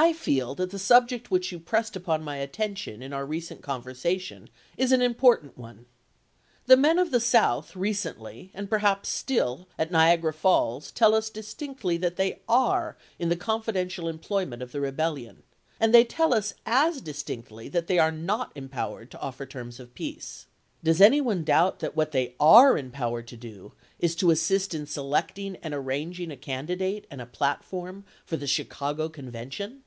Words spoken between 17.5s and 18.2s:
that they are